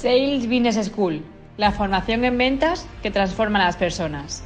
[0.00, 1.22] Sales Business School,
[1.58, 4.42] la formación en ventas que transforma a las personas.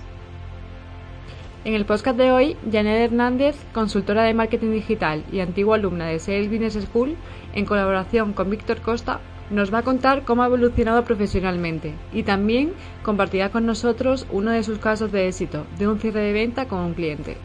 [1.64, 6.18] En el podcast de hoy, Janet Hernández, consultora de marketing digital y antigua alumna de
[6.18, 7.14] Sales Business School,
[7.54, 12.72] en colaboración con Víctor Costa, nos va a contar cómo ha evolucionado profesionalmente y también
[13.04, 16.80] compartirá con nosotros uno de sus casos de éxito de un cierre de venta con
[16.80, 17.36] un cliente.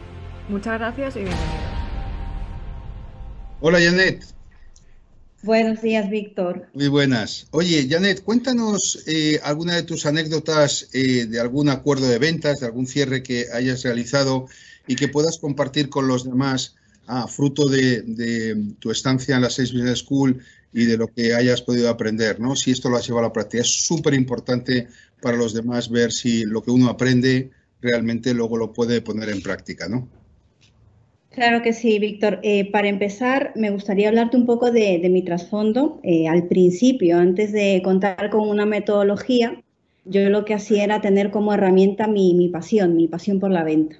[0.48, 1.46] Muchas gracias y bienvenido.
[3.60, 4.39] Hola Janet.
[5.42, 6.68] Buenos días, Víctor.
[6.74, 7.46] Muy buenas.
[7.50, 12.66] Oye, Janet, cuéntanos eh, alguna de tus anécdotas eh, de algún acuerdo de ventas, de
[12.66, 14.48] algún cierre que hayas realizado
[14.86, 19.72] y que puedas compartir con los demás a fruto de, tu estancia en la Sales
[19.72, 20.42] Business School
[20.74, 22.54] y de lo que hayas podido aprender, ¿no?
[22.54, 23.62] Si esto lo has llevado a la práctica.
[23.62, 24.88] Es súper importante
[25.22, 29.42] para los demás ver si lo que uno aprende realmente luego lo puede poner en
[29.42, 30.06] práctica, ¿no?
[31.40, 32.38] Claro que sí, Víctor.
[32.42, 35.98] Eh, para empezar, me gustaría hablarte un poco de, mi trasfondo.
[36.02, 39.62] Eh, al principio, antes de contar con una metodología,
[40.04, 43.96] yo lo que hacía era tener como herramienta mi, pasión, mi pasión por la venta.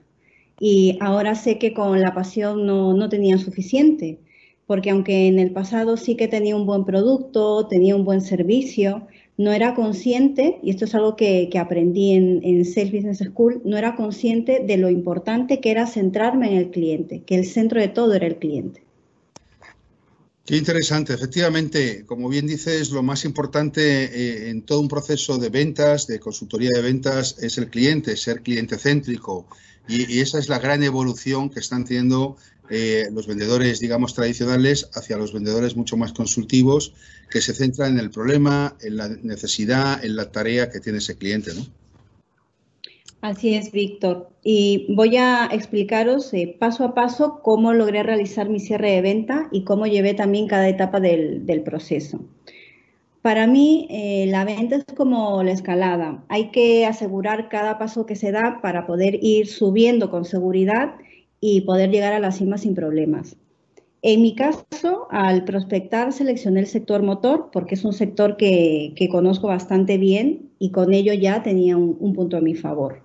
[0.58, 4.18] Y ahora sé que con la pasión no, no tenía suficiente,
[4.66, 9.06] porque aunque en el pasado sí que tenía un buen producto, tenía un buen servicio,
[9.40, 13.78] no era consciente, y esto es algo que, aprendí en, en Sales Business School, no
[13.78, 17.88] era consciente de lo importante que era centrarme en el cliente, que el centro de
[17.88, 18.82] todo era el cliente.
[20.44, 21.14] Qué interesante.
[21.14, 26.20] Efectivamente, como bien dices, lo más importante eh, en todo un proceso de ventas, de
[26.20, 29.46] consultoría de ventas, es el cliente, ser cliente céntrico.
[29.88, 32.36] Y, y esa es la gran evolución que están teniendo
[32.70, 36.94] eh, los vendedores, digamos, tradicionales hacia los vendedores mucho más consultivos
[37.28, 41.16] que se centran en el problema, en la necesidad, en la tarea que tiene ese
[41.16, 41.66] cliente, ¿no?
[43.22, 44.30] Así es, Víctor.
[44.42, 49.48] Y voy a explicaros eh, paso a paso cómo logré realizar mi cierre de venta
[49.50, 52.20] y cómo llevé también cada etapa del, proceso.
[53.20, 56.24] Para mí, eh, la venta es como la escalada.
[56.28, 60.94] Hay que asegurar cada paso que se da para poder ir subiendo con seguridad
[61.40, 63.36] y poder llegar a la cima sin problemas.
[64.02, 69.48] En mi caso, al prospectar, seleccioné el sector motor porque es un sector que, conozco
[69.48, 73.02] bastante bien y con ello ya tenía un, punto a mi favor.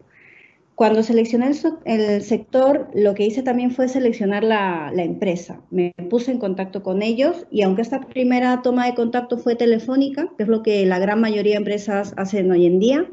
[0.74, 1.52] Cuando seleccioné
[1.86, 5.62] el, sector, lo que hice también fue seleccionar la, la, empresa.
[5.70, 10.30] Me puse en contacto con ellos y aunque esta primera toma de contacto fue telefónica,
[10.38, 13.06] que es lo que la gran mayoría de empresas hacen hoy en día,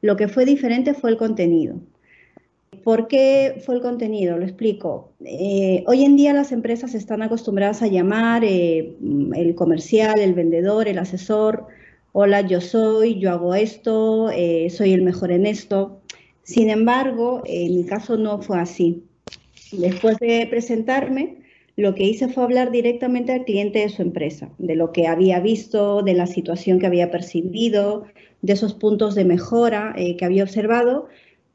[0.00, 1.80] lo que fue diferente fue el contenido.
[2.86, 4.38] ¿Por qué fue el contenido?
[4.38, 5.10] Lo explico.
[5.24, 8.94] Eh, hoy en día las empresas están acostumbradas a llamar eh,
[9.34, 11.66] el comercial, el vendedor, el asesor,
[12.12, 16.00] hola, yo soy, yo hago esto, eh, soy el mejor en esto.
[16.44, 19.02] Sin embargo, en mi caso no fue así.
[19.72, 21.38] Después de presentarme,
[21.74, 25.40] lo que hice fue hablar directamente al cliente de su empresa, de lo que había
[25.40, 28.04] visto, de la situación que había percibido,
[28.42, 31.08] de esos puntos de mejora que había observado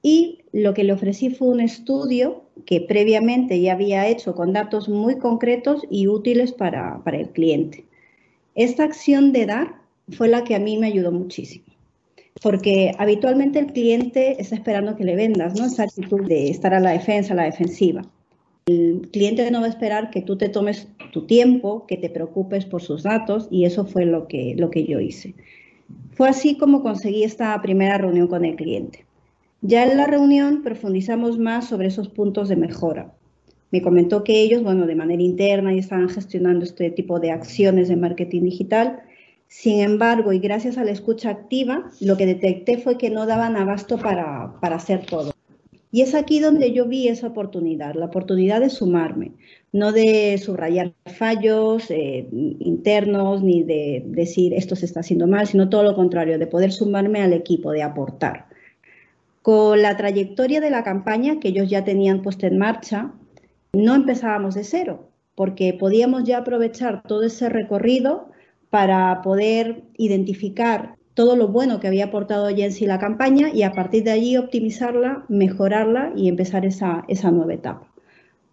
[0.04, 4.90] y lo que le ofrecí fue un estudio que previamente ya había hecho con datos
[4.90, 7.86] muy concretos y útiles para, el cliente.
[8.56, 9.76] Esta acción de dar
[10.10, 11.66] fue la que a mí me ayudó muchísimo,
[12.42, 15.66] porque habitualmente el cliente está esperando que le vendas, ¿no?
[15.66, 18.02] Esa actitud de estar a la defensa, a la defensiva.
[18.66, 22.66] El cliente no va a esperar que tú te tomes tu tiempo, que te preocupes
[22.66, 25.34] por sus datos y eso fue lo que, lo que yo hice.
[26.12, 29.06] Fue así como conseguí esta primera reunión con el cliente.
[29.64, 33.14] Ya en la reunión profundizamos más sobre esos puntos de mejora.
[33.70, 37.96] Me comentó que ellos, bueno, de manera interna estaban gestionando este tipo de acciones de
[37.96, 39.02] marketing digital.
[39.48, 43.56] Sin embargo, y gracias a la escucha activa, lo que detecté fue que no daban
[43.56, 45.32] abasto para, hacer todo.
[45.92, 49.34] Y es aquí donde yo vi esa oportunidad, la oportunidad de sumarme,
[49.74, 55.70] no de subrayar fallos eh, internos ni de decir esto se está haciendo mal, sino
[55.70, 58.51] todo lo contrario, de poder sumarme al equipo, de aportar.
[59.42, 63.12] Con la trayectoria de la campaña que ellos ya tenían puesta en marcha,
[63.74, 68.30] no empezábamos de cero, porque podíamos ya aprovechar todo ese recorrido
[68.70, 73.64] para poder identificar todo lo bueno que había aportado ya en sí la campaña y
[73.64, 77.92] a partir de allí optimizarla, mejorarla y empezar esa, esa nueva etapa.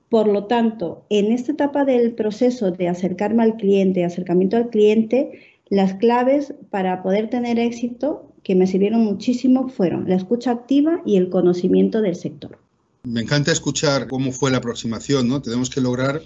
[0.08, 5.32] Por lo tanto, en esta etapa del proceso de acercarme al cliente, acercamiento al cliente,
[5.68, 11.16] las claves para poder tener éxito que me sirvieron muchísimo fueron la escucha activa y
[11.16, 12.58] el conocimiento del sector.
[13.04, 15.40] Me encanta escuchar cómo fue la aproximación, ¿no?
[15.40, 16.20] Tenemos que lograr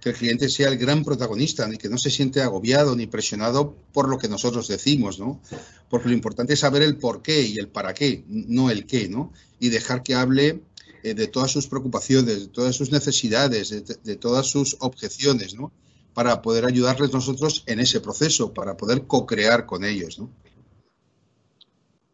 [0.00, 3.74] que el cliente sea el gran protagonista, ni que no se siente agobiado ni presionado
[3.92, 5.40] por lo que nosotros decimos, ¿no?
[5.88, 9.08] Porque lo importante es saber el por qué y el para qué, no el qué,
[9.08, 9.32] ¿no?
[9.58, 10.60] Y dejar que hable
[11.02, 15.72] eh, de todas sus preocupaciones, de todas sus necesidades, de, de todas sus objeciones, ¿no?
[16.12, 20.30] Para poder ayudarles nosotros en ese proceso, para poder co-crear con ellos, ¿no?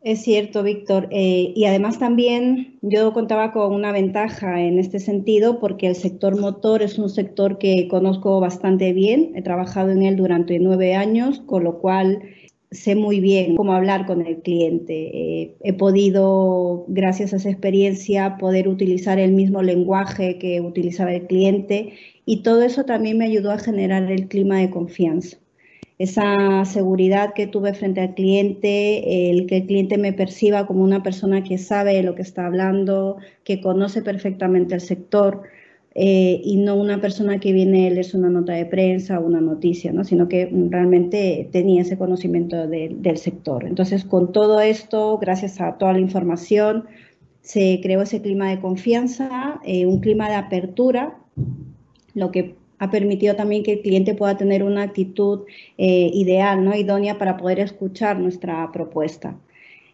[0.05, 1.07] Es cierto, Víctor.
[1.13, 6.41] Eh, y además también yo contaba con una ventaja en este sentido porque el sector
[6.41, 9.31] motor es un sector que conozco bastante bien.
[9.37, 12.21] He trabajado en él durante nueve años, con lo cual
[12.73, 15.43] sé muy bien cómo hablar con el cliente.
[15.43, 21.29] Eh, he podido, gracias a esa experiencia, poder utilizar el mismo lenguaje que utilizaba el
[21.29, 21.93] cliente
[22.27, 25.42] y todo eso también me ayudó a generar el clima de confianza
[26.03, 31.05] esa seguridad que tuve frente al cliente, el que el cliente me perciba como una
[31.05, 35.43] persona que sabe lo que está hablando, que conoce perfectamente el sector
[35.95, 39.41] eh, y no una persona que viene a leerse una nota de prensa o una
[39.41, 40.03] noticia, ¿no?
[40.03, 43.65] sino que realmente tenía ese conocimiento del sector.
[43.65, 46.87] Entonces, con todo esto, gracias a toda la información,
[47.43, 51.17] se creó ese clima de confianza, eh, un clima de apertura,
[52.15, 55.43] lo que ha permitido también que el cliente pueda tener una actitud
[55.79, 56.75] eh, ideal, ¿no?
[56.75, 59.39] idónea para poder escuchar nuestra propuesta.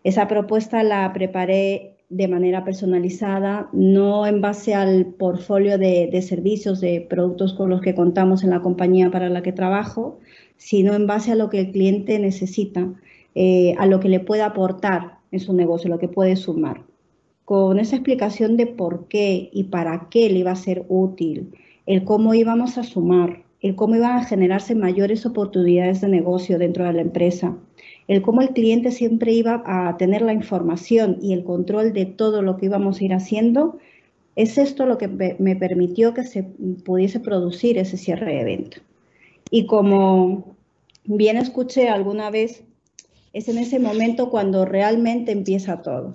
[0.04, 7.02] Esa propuesta la preparé de manera personalizada, no en base al portfolio de, servicios, de
[7.02, 10.18] productos con los que contamos en la compañía para la que trabajo,
[10.56, 12.90] sino en base a lo que el cliente necesita,
[13.34, 16.86] eh, a lo que le puede aportar en su negocio, lo que puede sumar.
[17.44, 21.52] Con esa explicación de por qué y para qué le iba a ser útil,
[21.88, 26.84] el cómo íbamos a sumar, el cómo iban a generarse mayores oportunidades de negocio dentro
[26.84, 27.56] de la empresa,
[28.08, 32.42] el cómo el cliente siempre iba a tener la información y el control de todo
[32.42, 33.78] lo que íbamos a ir haciendo,
[34.36, 36.42] es esto lo que me permitió que se
[36.84, 38.76] pudiese producir ese cierre de venta.
[39.50, 40.56] Y como
[41.06, 42.64] bien escuché alguna vez,
[43.32, 46.12] es en ese momento cuando realmente empieza todo.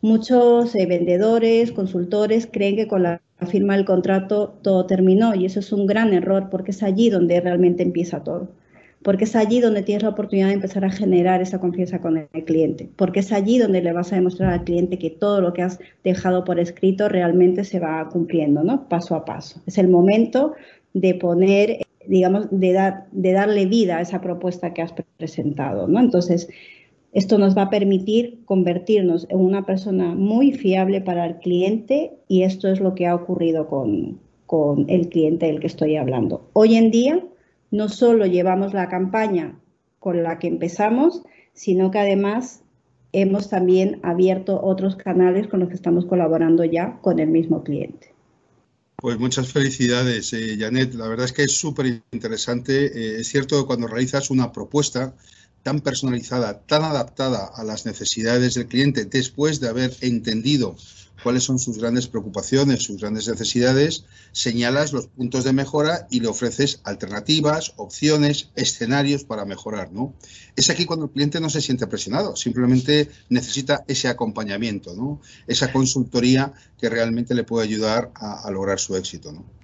[0.00, 5.60] Muchos eh, vendedores, consultores creen que con la firma del contrato todo terminó y eso
[5.60, 8.48] es un gran error porque es allí donde realmente empieza todo.
[9.02, 12.44] Porque es allí donde tienes la oportunidad de empezar a generar esa confianza con el
[12.44, 12.88] cliente.
[12.94, 15.80] Porque es allí donde le vas a demostrar al cliente que todo lo que has
[16.04, 18.88] dejado por escrito realmente se va cumpliendo, ¿no?
[18.88, 19.60] Paso a paso.
[19.66, 20.54] Es el momento
[20.94, 25.98] de poner, digamos, de, dar, de darle vida a esa propuesta que has presentado, ¿no?
[25.98, 26.48] Entonces,
[27.12, 32.42] esto nos va a permitir convertirnos en una persona muy fiable para el cliente y
[32.42, 34.20] esto es lo que ha ocurrido con,
[34.88, 36.50] el cliente del que estoy hablando.
[36.52, 37.24] Hoy en día
[37.70, 39.58] no solo llevamos la campaña
[39.98, 41.22] con la que empezamos,
[41.54, 42.62] sino que además
[43.12, 48.12] hemos también abierto otros canales con los que estamos colaborando ya con el mismo cliente.
[48.96, 50.94] Pues muchas felicidades, eh, Janet.
[50.94, 52.86] La verdad es que es súper interesante.
[52.86, 55.14] Eh, es cierto que cuando realizas una propuesta,
[55.62, 60.76] tan personalizada, tan adaptada a las necesidades del cliente después de haber entendido
[61.22, 66.28] cuáles son sus grandes preocupaciones, sus grandes necesidades, señalas los puntos de mejora y le
[66.28, 70.14] ofreces alternativas, opciones, escenarios para mejorar, ¿no?
[70.56, 74.92] Es aquí cuando el cliente no se siente presionado, simplemente necesita ese acompañamiento.
[75.46, 79.61] Esa consultoría que realmente le puede ayudar a, a lograr su éxito, ¿no?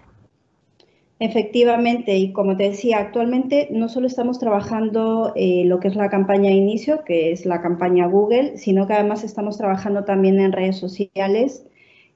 [1.20, 6.08] Efectivamente, y como te decía, actualmente no solo estamos trabajando eh, lo que es la
[6.08, 10.76] campaña inicio, que es la campaña Google, sino que además estamos trabajando también en redes
[10.76, 11.64] sociales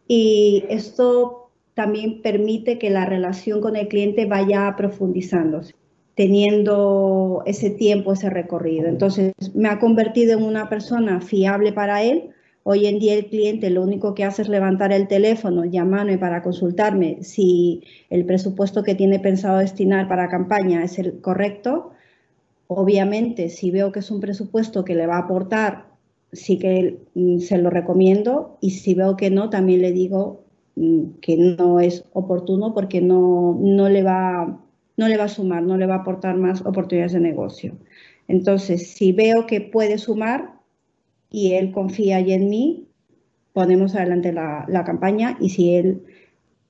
[0.07, 5.75] y esto también permite que la relación con el cliente vaya profundizándose,
[6.15, 8.87] teniendo ese tiempo, ese recorrido.
[8.87, 12.31] Entonces, me ha convertido en una persona fiable para él
[12.65, 16.43] Hoy en día el cliente lo único que hace es levantar el teléfono, llamarme para
[16.43, 21.91] consultarme si el presupuesto que tiene pensado destinar para campaña es el correcto.
[22.69, 25.87] Obviamente, si veo que es un presupuesto que le va a aportar,
[26.33, 30.45] sí que mm, se lo recomiendo y si veo que no, también le digo
[30.77, 34.61] mm, que no es oportuno porque no, no, le va,
[34.97, 37.77] no le va a sumar, no le va a aportar más oportunidades de negocio.
[38.29, 40.52] Entonces, si veo que puede sumar,
[41.33, 42.87] y él confía y en mí,
[43.53, 46.03] ponemos adelante la, campaña y si él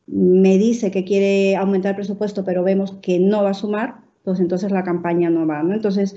[0.07, 4.41] me dice que quiere aumentar el presupuesto, pero vemos que no va a sumar, pues
[4.41, 5.63] entonces la campaña no va.
[5.63, 5.75] ¿no?
[5.75, 6.15] Entonces,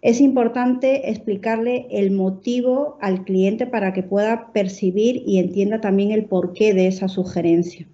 [0.00, 6.24] es importante explicarle el motivo al cliente para que pueda percibir y entienda también el
[6.24, 7.86] porqué de esa sugerencia.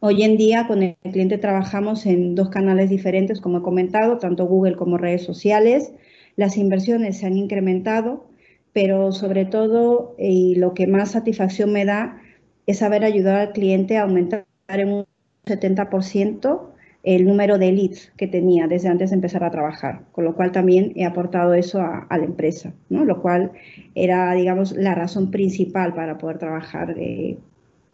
[0.00, 4.46] Hoy en día con el cliente trabajamos en dos canales diferentes, como he comentado, tanto
[4.46, 5.92] Google como redes sociales.
[6.36, 8.29] Las inversiones se han incrementado,
[8.72, 12.20] pero sobre todo, y lo que más satisfacción me da,
[12.66, 15.06] es haber ayudado al cliente a aumentar en un
[15.46, 16.70] 70%
[17.02, 20.52] el número de leads que tenía desde antes de empezar a trabajar, con lo cual
[20.52, 23.04] también he aportado eso a, la empresa, ¿no?
[23.04, 23.52] lo cual
[23.94, 27.38] era, digamos, la razón principal para poder trabajar eh,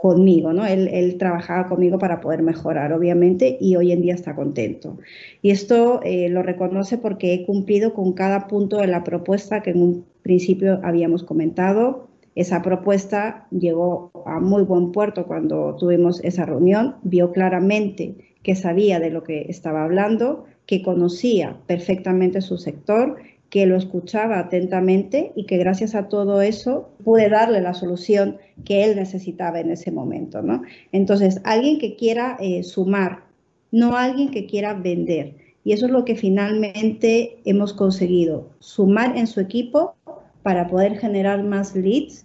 [0.06, 0.64] conmigo, ¿no?
[0.64, 4.98] Él, trabajaba conmigo para poder mejorar, obviamente, y hoy en día está contento.
[5.42, 9.70] Y esto eh, lo reconoce porque he cumplido con cada punto de la propuesta que
[9.70, 12.06] en un principio habíamos comentado.
[12.36, 19.00] Esa propuesta llegó a muy buen puerto cuando tuvimos esa reunión, vio claramente que sabía
[19.00, 23.16] de lo que estaba hablando, que conocía perfectamente su sector
[23.50, 28.84] que lo escuchaba atentamente y que gracias a todo eso pude darle la solución que
[28.84, 30.62] él necesitaba en ese momento, ¿no?
[30.92, 33.24] Entonces, alguien que quiera eh, sumar,
[33.70, 35.36] no alguien que quiera vender.
[35.64, 39.94] Y eso es lo que finalmente hemos conseguido, sumar en su equipo
[40.42, 42.24] para poder generar más leads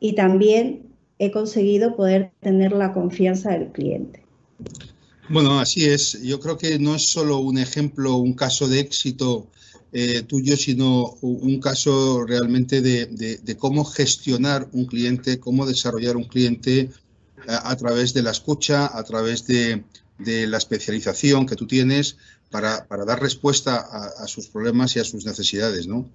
[0.00, 0.82] y también
[1.18, 4.22] he conseguido poder tener la confianza del cliente.
[5.30, 6.20] Bueno, así es.
[6.22, 9.46] Yo creo que no es solo un ejemplo, un caso de éxito
[9.96, 16.80] eh, tuyo, sino un caso realmente de, cómo gestionar un cliente, cómo desarrollar un cliente
[16.80, 16.90] eh,
[17.46, 19.84] a, través de la escucha, a través de,
[20.18, 22.16] la especialización que tú tienes
[22.50, 26.10] para, dar respuesta a, sus problemas y a sus necesidades, ¿no?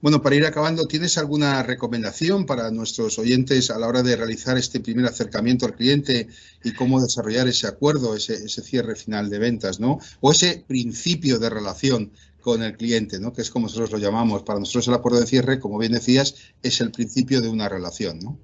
[0.00, 4.58] Bueno, para ir acabando, ¿tienes alguna recomendación para nuestros oyentes a la hora de realizar
[4.58, 6.26] este primer acercamiento al cliente
[6.64, 10.00] y cómo desarrollar ese acuerdo, ese, ese cierre final de ventas, ¿no?
[10.20, 12.10] O ese principio de relación
[12.42, 13.32] con el cliente, ¿no?
[13.32, 14.42] que es como nosotros lo llamamos.
[14.42, 18.18] Para nosotros el acuerdo de cierre, como bien decías, es el principio de una relación.
[18.18, 18.38] ¿no?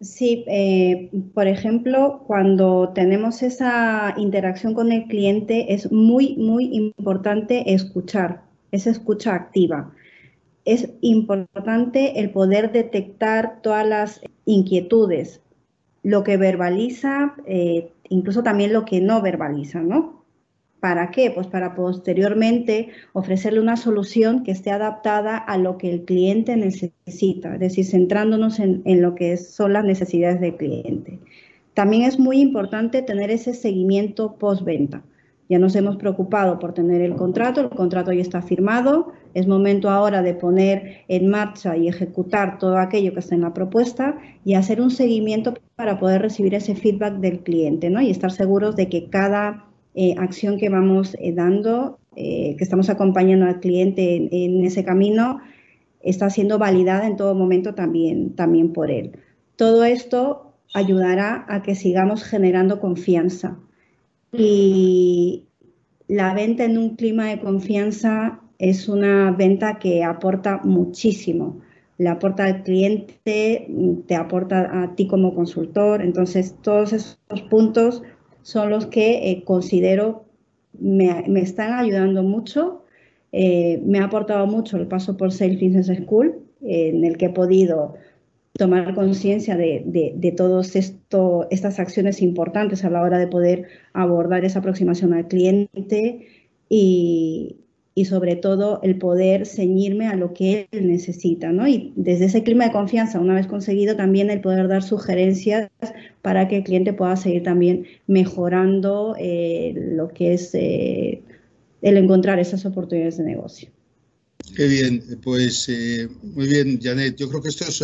[0.00, 7.74] Sí, eh, por ejemplo, cuando tenemos esa interacción con el cliente, es muy, muy importante
[7.74, 9.92] escuchar, esa escucha activa.
[10.64, 15.40] Es importante el poder detectar todas las inquietudes,
[16.04, 20.17] lo que verbaliza, eh, incluso también lo que no verbaliza, ¿no?
[20.80, 21.32] ¿Para qué?
[21.32, 27.54] Pues para posteriormente ofrecerle una solución que esté adaptada a lo que el cliente necesita,
[27.54, 31.18] es decir, centrándonos en, lo que son las necesidades del cliente.
[31.74, 35.02] También es muy importante tener ese seguimiento postventa.
[35.48, 39.90] Ya nos hemos preocupado por tener el contrato, el contrato ya está firmado, es momento
[39.90, 44.54] ahora de poner en marcha y ejecutar todo aquello que está en la propuesta y
[44.54, 48.00] hacer un seguimiento para poder recibir ese feedback del cliente ¿no?
[48.00, 49.67] y estar seguros de que cada
[50.00, 55.40] eh, acción que vamos eh, dando, eh, que estamos acompañando al cliente en, ese camino,
[56.00, 59.18] está siendo validada en todo momento también, también por él.
[59.56, 63.58] Todo esto ayudará a que sigamos generando confianza.
[64.32, 65.48] Y
[66.06, 71.58] la venta en un clima de confianza es una venta que aporta muchísimo.
[71.96, 73.66] Le aporta al cliente,
[74.06, 76.02] te aporta a ti como consultor.
[76.02, 78.04] Entonces, todos esos puntos
[78.42, 80.24] son los que eh, considero
[80.78, 82.84] me, están ayudando mucho.
[83.32, 87.30] Eh, me ha aportado mucho el paso por Sales Business School, en el que he
[87.30, 87.94] podido
[88.54, 94.44] tomar conciencia de, de, de todas estas acciones importantes a la hora de poder abordar
[94.44, 96.26] esa aproximación al cliente
[96.68, 97.56] y,
[97.98, 101.66] y sobre todo el poder ceñirme a lo que él necesita, ¿no?
[101.66, 105.68] Y desde ese clima de confianza, una vez conseguido, también el poder dar sugerencias
[106.22, 111.22] para que el cliente pueda seguir también mejorando eh, lo que es eh,
[111.82, 113.68] el encontrar esas oportunidades de negocio.
[114.54, 117.16] Qué bien, pues eh, muy bien, Janet.
[117.16, 117.82] Yo creo que esto es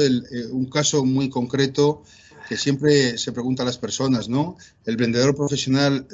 [0.52, 2.04] un caso muy concreto
[2.49, 4.59] que siempre se pregunta a las personas, ¿no?
[4.87, 6.06] El vendedor profesional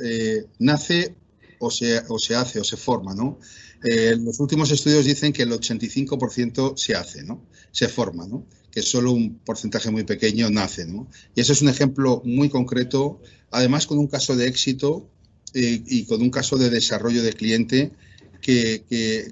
[0.59, 1.17] nace
[1.61, 3.39] o se, o se hace o se forma, ¿no?
[3.85, 7.47] Eh, los últimos estudios dicen que el 85% se hace, ¿no?
[7.71, 8.47] Se forma, ¿no?
[8.71, 11.09] Que solo un porcentaje muy pequeño nace, ¿no?
[11.35, 15.09] Y eso es un ejemplo muy concreto, además con un caso de éxito
[15.55, 17.93] eh, y con un caso de desarrollo de cliente
[18.41, 18.85] que,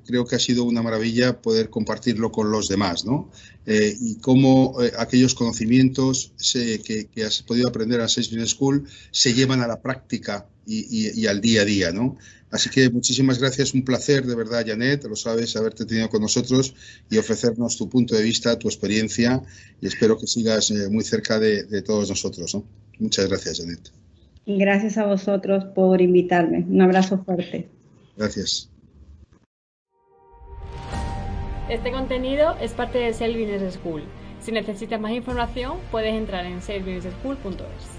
[0.06, 3.30] creo que ha sido una maravilla poder compartirlo con los demás, ¿no?
[3.64, 9.62] Eh, y cómo aquellos conocimientos que, has podido aprender a Sales Business School se llevan
[9.62, 12.16] a la práctica y, y, al día a día, ¿no?
[12.50, 16.74] Así que muchísimas gracias, un placer de verdad, Janet, lo sabes, haberte tenido con nosotros
[17.10, 19.42] y ofrecernos tu punto de vista, tu experiencia
[19.80, 22.56] y espero que sigas eh, muy cerca de, todos nosotros.
[22.98, 23.92] Muchas gracias, Janet.
[24.46, 26.64] Gracias a vosotros por invitarme.
[26.68, 27.68] Un abrazo fuerte.
[28.16, 28.70] Gracias.
[31.68, 34.02] Este contenido es parte de Sales Business School.
[34.40, 37.97] Si necesitas más información, puedes entrar en salesbusinessschool.es.